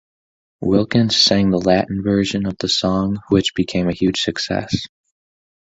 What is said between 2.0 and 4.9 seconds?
version of the song, which became a huge success.